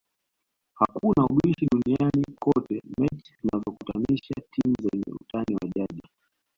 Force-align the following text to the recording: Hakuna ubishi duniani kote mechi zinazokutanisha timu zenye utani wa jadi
Hakuna 0.73 1.25
ubishi 1.25 1.65
duniani 1.71 2.25
kote 2.39 2.81
mechi 2.97 3.33
zinazokutanisha 3.41 4.35
timu 4.51 4.75
zenye 4.81 5.15
utani 5.21 5.55
wa 5.55 5.67
jadi 5.75 6.01